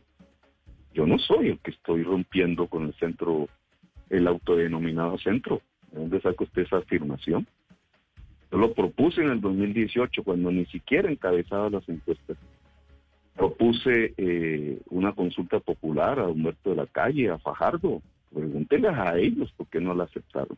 Yo 0.93 1.07
no 1.07 1.17
soy 1.17 1.49
el 1.49 1.59
que 1.59 1.71
estoy 1.71 2.03
rompiendo 2.03 2.67
con 2.67 2.85
el 2.85 2.93
centro, 2.95 3.47
el 4.09 4.27
autodenominado 4.27 5.17
centro. 5.17 5.61
¿De 5.91 5.99
dónde 5.99 6.21
saca 6.21 6.43
usted 6.43 6.63
esa 6.63 6.77
afirmación? 6.77 7.47
Yo 8.53 8.59
lo 8.59 8.71
propuse 8.71 9.19
en 9.19 9.31
el 9.31 9.41
2018, 9.41 10.21
cuando 10.21 10.51
ni 10.51 10.67
siquiera 10.67 11.09
encabezaba 11.09 11.71
las 11.71 11.89
encuestas. 11.89 12.37
Propuse 13.35 14.13
eh, 14.15 14.79
una 14.91 15.13
consulta 15.13 15.59
popular 15.59 16.19
a 16.19 16.27
Humberto 16.27 16.69
de 16.69 16.75
la 16.75 16.85
Calle, 16.85 17.31
a 17.31 17.39
Fajardo. 17.39 18.03
Pregúntenles 18.31 18.93
a 18.93 19.17
ellos 19.17 19.51
por 19.57 19.65
qué 19.69 19.81
no 19.81 19.95
la 19.95 20.03
aceptaron. 20.03 20.55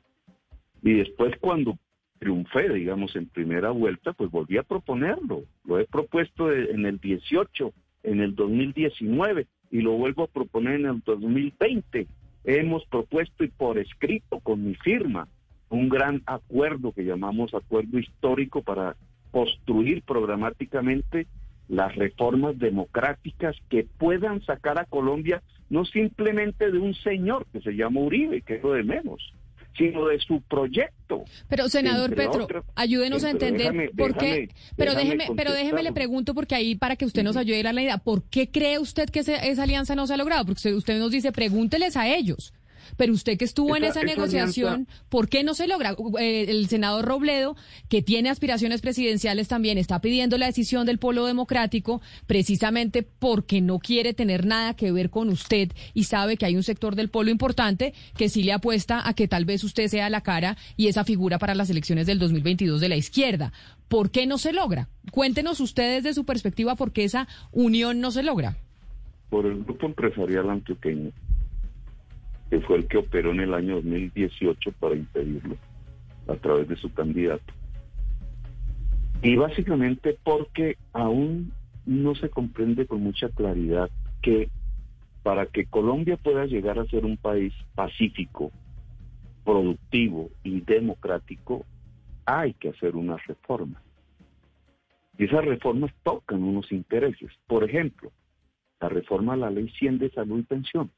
Y 0.84 0.92
después 0.92 1.38
cuando 1.40 1.78
triunfé, 2.20 2.68
digamos, 2.74 3.16
en 3.16 3.28
primera 3.28 3.72
vuelta, 3.72 4.12
pues 4.12 4.30
volví 4.30 4.58
a 4.58 4.64
proponerlo. 4.64 5.44
Lo 5.64 5.80
he 5.80 5.86
propuesto 5.86 6.52
en 6.52 6.86
el 6.86 7.00
18, 7.00 7.72
en 8.04 8.20
el 8.20 8.36
2019 8.36 9.48
y 9.72 9.80
lo 9.80 9.94
vuelvo 9.94 10.24
a 10.24 10.28
proponer 10.28 10.82
en 10.82 10.86
el 10.88 11.00
2020. 11.00 12.08
Hemos 12.44 12.86
propuesto 12.88 13.46
y 13.46 13.48
por 13.48 13.78
escrito 13.78 14.42
con 14.42 14.66
mi 14.66 14.76
firma 14.76 15.30
un 15.70 15.90
gran 15.90 16.22
acuerdo 16.26 16.92
que 16.92 17.04
llamamos 17.04 17.54
acuerdo 17.54 18.00
histórico 18.00 18.62
para 18.62 18.96
construir 19.32 20.04
programáticamente 20.04 21.28
las 21.68 21.96
reformas 21.96 22.58
democráticas 22.60 23.56
que 23.70 23.86
puedan 23.98 24.44
sacar 24.46 24.80
a 24.80 24.86
Colombia 24.86 25.42
no 25.70 25.84
simplemente 25.86 26.72
de 26.72 26.78
un 26.78 26.94
señor 26.94 27.48
que 27.52 27.60
se 27.62 27.72
llama 27.72 28.02
Uribe, 28.02 28.42
que 28.44 28.56
es 28.58 28.64
lo 28.64 28.74
de 28.74 28.84
menos, 28.84 29.20
sino 29.76 30.06
de 30.06 30.20
su 30.20 30.42
proyecto. 30.42 31.24
Pero 31.50 31.68
senador 31.68 32.12
Entre 32.12 32.26
Petro, 32.28 32.44
otras- 32.44 32.64
ayúdenos 32.76 33.24
a 33.24 33.32
entender 33.32 33.74
déjame- 33.74 33.90
por 33.98 34.16
qué. 34.16 34.26
déjame- 34.26 34.50
pero 34.78 34.92
déjame 34.94 35.16
déjeme, 35.18 35.36
pero 35.36 35.52
déjeme 35.54 35.84
le 35.84 35.92
pregunto 35.92 36.36
porque 36.36 36.54
ahí 36.56 36.76
para 36.76 36.96
que 36.96 37.06
usted 37.06 37.24
nos 37.24 37.36
ayude 37.36 37.68
a 37.68 37.74
la 37.74 37.82
idea, 37.82 37.98
¿por 37.98 38.22
qué 38.30 38.50
cree 38.52 38.78
usted 38.78 39.10
que 39.10 39.20
ese- 39.20 39.50
esa 39.50 39.64
alianza 39.64 39.96
no 39.96 40.06
se 40.06 40.14
ha 40.14 40.18
logrado? 40.18 40.46
Porque 40.46 40.60
usted, 40.60 40.74
usted 40.76 41.00
nos 41.00 41.12
dice, 41.12 41.32
pregúnteles 41.32 41.98
a 41.98 42.08
ellos. 42.08 42.54
Pero 42.98 43.14
usted 43.14 43.38
que 43.38 43.46
estuvo 43.46 43.76
en 43.76 43.84
Esa- 43.84 44.04
negociación, 44.04 44.88
¿por 45.10 45.30
qué 45.30 45.44
no 45.44 45.54
se 45.54 45.68
logra? 45.68 45.96
Eh, 46.20 46.46
el 46.50 46.68
senador 46.68 47.06
Robledo, 47.06 47.56
que 47.90 48.02
tiene 48.02 48.30
aspiraciones 48.30 48.82
presidenciales 48.82 49.48
también, 49.48 49.78
está 49.78 50.00
pidiendo 50.02 50.38
la 50.38 50.46
decisión 50.48 50.86
del 50.86 51.00
polo 51.00 51.26
democrático 51.26 52.02
precisamente 52.28 53.04
porque 53.04 53.62
no 53.62 53.80
quiere 53.80 54.14
tener 54.14 54.46
nada 54.46 54.76
que 54.76 54.92
ver 54.92 55.10
con 55.10 55.30
usted 55.30 55.72
y 55.94 56.04
sabe 56.06 56.38
que 56.38 56.46
hay 56.46 56.56
un 56.56 56.64
sector 56.64 56.96
del 56.96 57.10
polo 57.10 57.32
importante 57.32 57.94
que 58.18 58.30
sí 58.30 58.44
le 58.44 58.54
apuesta 58.54 59.08
a 59.08 59.14
que 59.14 59.28
tal 59.28 59.46
vez 59.46 59.64
usted 59.64 59.88
sea 59.88 60.10
la 60.10 60.22
cara 60.22 60.58
y 60.78 60.88
esa 60.88 61.04
figura 61.04 61.40
para 61.40 61.56
las 61.56 61.70
elecciones 61.70 62.08
del 62.08 62.20
2022 62.20 62.82
de 62.82 62.90
la 62.90 62.96
izquierda. 62.98 63.54
¿Por 63.88 64.10
qué 64.12 64.26
no 64.26 64.38
se 64.38 64.52
logra? 64.52 64.90
Cuéntenos 65.12 65.60
ustedes 65.60 66.04
de 66.04 66.14
su 66.14 66.26
perspectiva 66.26 66.76
por 66.76 66.92
qué 66.92 67.04
esa 67.04 67.28
unión 67.52 68.00
no 68.02 68.12
se 68.12 68.24
logra. 68.24 68.58
por 69.30 69.46
el 69.48 69.64
grupo 69.64 69.88
empresarial 69.88 70.50
antioqueño, 70.50 71.12
que 72.50 72.60
fue 72.62 72.78
el 72.78 72.88
que 72.88 72.98
operó 72.98 73.32
en 73.32 73.42
el 73.42 73.54
año 73.54 73.76
2018 73.76 74.72
para 74.80 74.96
impedirlo 74.96 75.58
a 76.28 76.36
través 76.36 76.68
de 76.68 76.76
su 76.76 76.94
candidato. 76.94 77.54
Y 79.22 79.36
básicamente 79.36 80.18
porque 80.24 80.78
aún 80.94 81.52
no 81.86 82.16
se 82.16 82.30
comprende 82.30 82.86
con 82.86 83.02
mucha 83.02 83.30
claridad 83.30 83.90
que 84.22 84.50
para 85.24 85.48
que 85.48 85.66
Colombia 85.66 86.18
pueda 86.18 86.46
llegar 86.46 86.78
a 86.78 86.86
ser 86.86 87.06
un 87.06 87.18
país 87.18 87.54
pacífico, 87.74 88.52
productivo 89.44 90.30
y 90.44 90.62
democrático, 90.62 91.66
hay 92.26 92.54
que 92.54 92.70
hacer 92.70 92.96
unas 92.96 93.26
reformas. 93.26 93.82
Y 95.18 95.26
esas 95.26 95.46
reformas 95.46 95.92
tocan 96.04 96.44
unos 96.44 96.72
intereses. 96.72 97.32
Por 97.48 97.64
ejemplo, 97.64 98.12
la 98.80 98.90
reforma 98.90 99.34
a 99.34 99.38
la 99.38 99.50
ley 99.50 99.70
100 99.70 100.00
de 100.00 100.12
salud 100.12 100.40
y 100.40 100.44
pensión. 100.44 100.92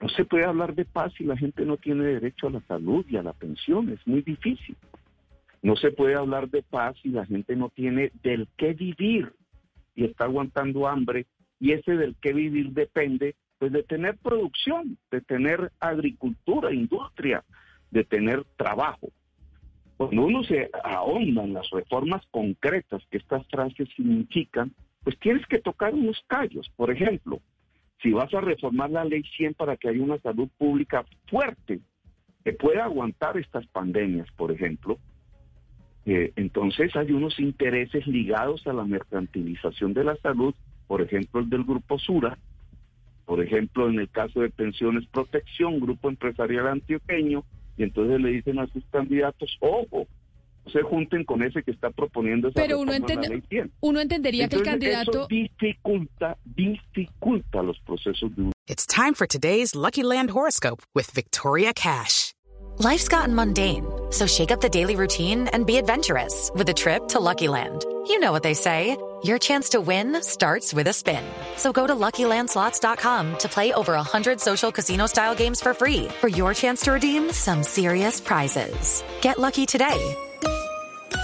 No 0.00 0.08
se 0.10 0.24
puede 0.24 0.44
hablar 0.44 0.74
de 0.74 0.84
paz 0.84 1.12
si 1.16 1.24
la 1.24 1.36
gente 1.36 1.64
no 1.64 1.78
tiene 1.78 2.04
derecho 2.04 2.48
a 2.48 2.50
la 2.50 2.60
salud 2.62 3.04
y 3.08 3.16
a 3.16 3.22
la 3.22 3.32
pensión, 3.32 3.88
es 3.88 4.06
muy 4.06 4.22
difícil. 4.22 4.76
No 5.62 5.74
se 5.76 5.90
puede 5.90 6.14
hablar 6.14 6.50
de 6.50 6.62
paz 6.62 6.96
si 7.02 7.08
la 7.08 7.24
gente 7.24 7.56
no 7.56 7.70
tiene 7.70 8.12
del 8.22 8.48
qué 8.56 8.74
vivir 8.74 9.32
y 9.94 10.04
está 10.04 10.24
aguantando 10.24 10.86
hambre 10.86 11.26
y 11.58 11.72
ese 11.72 11.96
del 11.96 12.14
qué 12.20 12.32
vivir 12.32 12.70
depende 12.72 13.34
pues 13.58 13.72
de 13.72 13.82
tener 13.82 14.18
producción, 14.18 14.98
de 15.10 15.22
tener 15.22 15.72
agricultura, 15.80 16.74
industria, 16.74 17.42
de 17.90 18.04
tener 18.04 18.44
trabajo. 18.56 19.08
Cuando 19.96 20.26
uno 20.26 20.44
se 20.44 20.68
ahonda 20.84 21.44
en 21.44 21.54
las 21.54 21.70
reformas 21.70 22.22
concretas 22.30 23.02
que 23.10 23.16
estas 23.16 23.46
frases 23.48 23.88
significan, 23.96 24.74
pues 25.02 25.18
tienes 25.18 25.46
que 25.46 25.58
tocar 25.58 25.94
unos 25.94 26.22
callos. 26.26 26.70
Por 26.76 26.90
ejemplo, 26.90 27.40
si 28.02 28.12
vas 28.12 28.32
a 28.34 28.40
reformar 28.40 28.90
la 28.90 29.04
ley 29.04 29.22
100 29.36 29.54
para 29.54 29.76
que 29.76 29.88
haya 29.88 30.02
una 30.02 30.18
salud 30.18 30.48
pública 30.58 31.04
fuerte, 31.28 31.80
que 32.44 32.52
pueda 32.52 32.84
aguantar 32.84 33.36
estas 33.36 33.66
pandemias, 33.66 34.30
por 34.36 34.52
ejemplo, 34.52 34.98
eh, 36.04 36.32
entonces 36.36 36.94
hay 36.94 37.10
unos 37.10 37.40
intereses 37.40 38.06
ligados 38.06 38.64
a 38.66 38.72
la 38.72 38.84
mercantilización 38.84 39.92
de 39.92 40.04
la 40.04 40.16
salud, 40.16 40.54
por 40.86 41.02
ejemplo 41.02 41.40
el 41.40 41.50
del 41.50 41.64
grupo 41.64 41.98
Sura, 41.98 42.38
por 43.24 43.42
ejemplo 43.42 43.88
en 43.88 43.98
el 43.98 44.08
caso 44.08 44.40
de 44.40 44.50
pensiones 44.50 45.06
protección, 45.08 45.80
grupo 45.80 46.08
empresarial 46.08 46.68
antioqueño, 46.68 47.42
y 47.76 47.82
entonces 47.82 48.20
le 48.20 48.30
dicen 48.30 48.60
a 48.60 48.68
sus 48.68 48.84
candidatos, 48.86 49.56
ojo, 49.60 50.06
se 50.72 50.82
junten 50.82 51.24
con 51.24 51.42
ese 51.42 51.62
que 51.62 51.70
está 51.70 51.90
proponiendo 51.90 52.48
esa 52.48 52.60
Pero 52.60 52.78
uno, 52.80 52.92
reforma 52.92 53.14
entende- 53.14 53.28
ley 53.28 53.42
100. 53.48 53.72
uno 53.80 54.00
entendería 54.00 54.48
que 54.48 54.56
el 54.56 54.62
Entonces, 54.62 54.72
candidato... 54.72 55.18
Eso 55.20 55.26
dificulta, 55.28 56.36
dificulta 56.44 57.62
los 57.62 57.78
procesos 57.80 58.34
de 58.36 58.50
It's 58.68 58.84
time 58.86 59.14
for 59.14 59.26
today's 59.26 59.74
Lucky 59.76 60.02
Land 60.02 60.30
horoscope 60.30 60.82
with 60.94 61.10
Victoria 61.14 61.72
Cash. 61.72 62.32
Life's 62.78 63.08
gotten 63.08 63.34
mundane, 63.34 63.86
so 64.10 64.26
shake 64.26 64.50
up 64.50 64.60
the 64.60 64.68
daily 64.68 64.96
routine 64.96 65.48
and 65.52 65.64
be 65.64 65.78
adventurous 65.78 66.50
with 66.54 66.68
a 66.68 66.74
trip 66.74 67.08
to 67.08 67.20
Lucky 67.20 67.48
Land. 67.48 67.84
You 68.08 68.18
know 68.18 68.32
what 68.32 68.42
they 68.42 68.54
say. 68.54 68.96
Your 69.24 69.38
chance 69.38 69.70
to 69.70 69.80
win 69.80 70.20
starts 70.22 70.74
with 70.74 70.86
a 70.88 70.92
spin. 70.92 71.24
So 71.56 71.72
go 71.72 71.86
to 71.86 71.94
LuckyLandSlots.com 71.94 73.38
to 73.38 73.48
play 73.48 73.72
over 73.72 73.94
100 73.94 74.40
social 74.40 74.70
casino-style 74.70 75.34
games 75.34 75.60
for 75.60 75.72
free 75.74 76.08
for 76.20 76.28
your 76.28 76.52
chance 76.52 76.82
to 76.82 76.92
redeem 76.92 77.32
some 77.32 77.62
serious 77.62 78.20
prizes. 78.20 79.02
Get 79.22 79.38
lucky 79.38 79.64
today 79.64 80.14